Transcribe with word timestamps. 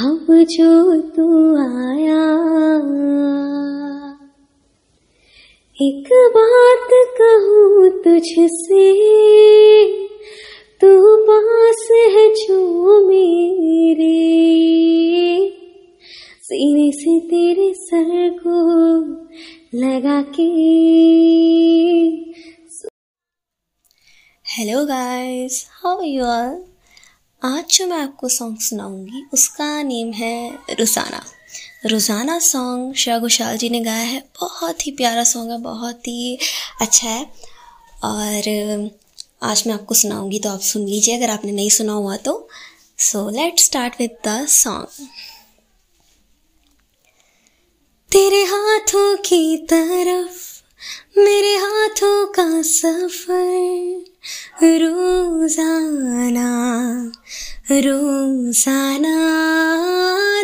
अब 0.00 0.26
जो 0.30 1.00
तू 1.00 1.56
आया, 1.56 2.24
एक 5.82 6.32
बात 6.36 6.88
कहूँ 7.20 8.02
तुझसे, 8.04 8.94
तू 10.80 11.16
पास 11.16 11.88
है 11.92 12.28
जो 12.28 13.08
मेरे। 13.08 14.28
सीने 16.42 16.92
से 16.92 17.20
तेरे 17.20 17.74
सर 17.74 18.36
को 18.46 18.98
लगा 19.74 20.22
के 20.22 20.68
hello 24.58 24.84
guys 24.84 25.56
how 25.72 26.00
you 26.02 26.22
all 26.24 26.56
आज 27.42 27.64
जो 27.72 27.86
मैं 27.86 27.96
आपको 27.96 28.28
सॉन्ग 28.28 28.60
सुनाऊँगी, 28.60 29.22
उसका 29.32 29.82
नेम 29.82 30.10
है 30.12 30.74
रोज़ाना 30.78 31.20
रोज़ाना 31.86 32.38
सॉन्ग 32.38 32.94
श्रेया 32.94 33.18
घोषाल 33.18 33.56
जी 33.56 33.68
ने 33.70 33.80
गाया 33.80 34.04
है। 34.04 34.20
बहुत 34.40 34.86
ही 34.86 34.92
प्यारा 34.92 35.24
सॉन्ग 35.24 35.50
है, 35.50 35.58
बहुत 35.58 36.08
ही 36.08 36.38
अच्छा 36.80 37.08
है। 37.08 37.22
और 38.04 38.90
आज 39.42 39.62
मैं 39.66 39.74
आपको 39.74 39.94
सुनाऊँगी 39.94 40.38
तो 40.38 40.50
आप 40.50 40.60
सुन 40.70 40.86
लीजिए 40.86 41.16
अगर 41.16 41.30
आपने 41.30 41.52
नहीं 41.52 41.70
सुना 41.70 41.92
हुआ 41.92 42.16
तो। 42.18 42.48
So 42.98 43.28
let 43.30 43.60
start 43.60 44.00
with 44.00 44.18
the 44.26 44.44
song 44.48 45.06
तेरे 48.12 48.42
हाथों 48.44 49.16
की 49.22 49.56
तरफ़, 49.70 50.44
मेरे 51.18 51.56
हाथों 51.56 52.26
का 52.32 52.50
सफ़र 52.64 54.04
रोज़ाना 54.58 56.48
रोज़ाना 57.72 59.18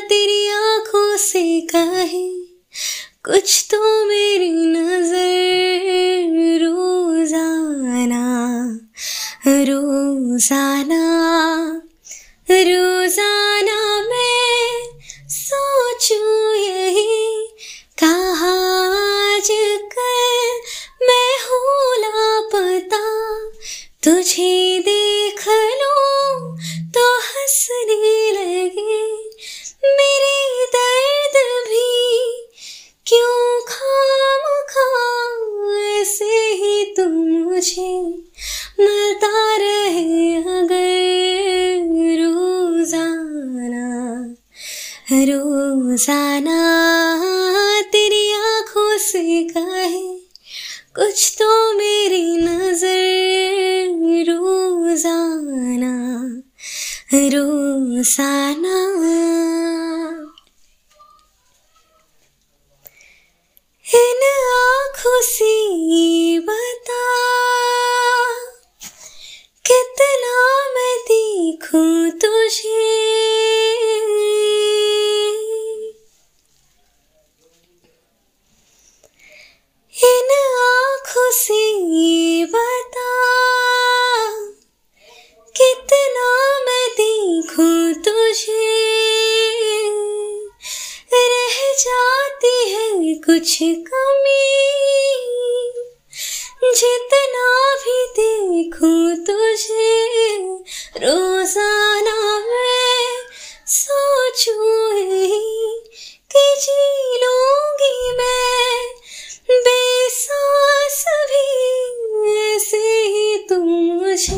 तेरी 0.09 0.49
आँखों 0.49 1.17
से 1.17 1.61
कहे 1.61 2.23
कुछ 3.25 3.67
तो 3.71 3.81
मेरी 4.07 4.51
नज़र 4.67 5.19
रोज़ाना 6.63 8.25
रोज़ाना 9.65 11.03
तुझे 24.05 24.79
देख 24.79 25.43
लो 25.49 25.93
तो 26.95 27.05
हंसने 27.19 28.09
लगे। 28.31 28.97
मेरे 29.93 30.67
दर्द 30.75 31.37
भी 31.69 31.93
क्यों 33.07 33.61
खाम 33.69 34.43
ऐसे 35.93 36.35
ही 36.53 36.75
तुम 36.97 37.15
मुझे 37.45 37.93
मिलता 38.81 39.57
रहे 39.57 40.35
अगर 40.55 40.99
रोज़ाना। 42.21 43.87
रोज़ाना 45.25 46.61
तेरी 47.93 48.25
आँखों 48.35 48.93
से 48.99 49.43
कहे? 49.51 50.05
कुछ 50.97 51.31
तो 51.39 51.49
मेरी 51.73 52.27
नज़र 52.37 53.04
रोज़ाना। 57.15 58.79
इन 63.87 64.23
आँखों 64.55 65.21
से 65.23 65.53
बता 66.39 67.05
कितना 69.67 70.37
मैं 70.75 70.97
देखूँ 71.09 72.11
तुझे। 72.11 73.14
कमी। 93.73 94.43
जितना 96.75 97.49
भी 97.75 98.07
देखूँ 98.19 99.17
तुझे, 99.17 100.37
रोज़ाना 100.97 102.39
मैं 102.39 103.07
सोचूं 103.67 104.93
कि 106.31 106.45
जी 106.61 106.83
लूँगी 107.23 108.13
मैं। 108.13 108.79
बेसास 109.51 111.05
भी 111.31 111.47
ऐसे 112.55 112.83
ही 113.07 113.37
तुम 113.49 113.69
मुझे 113.69 114.37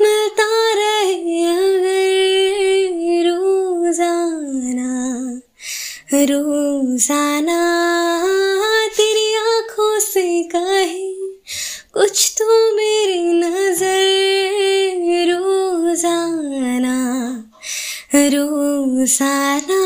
मिलता 0.00 0.50
रहे 0.72 1.44
अगर 1.44 3.28
रोज़ाना 3.28 4.90
रोज़ाना। 6.12 7.79
से 10.50 10.58
कहे 10.58 11.10
कुछ 11.94 12.34
तो 12.38 12.46
मेरी 12.76 13.22
नज़र 13.34 14.00
रोज़ाना 15.30 16.96
रोज़ाना 18.24 19.80